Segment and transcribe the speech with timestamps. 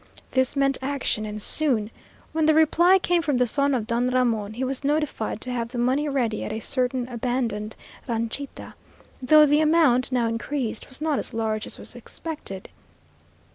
[0.31, 1.91] This meant action, and soon.
[2.31, 5.67] When the reply came from the son of Don Ramon, he was notified to have
[5.67, 7.75] the money ready at a certain abandoned
[8.09, 8.73] ranchita,
[9.21, 12.67] though the amount, now increased, was not as large as was expected.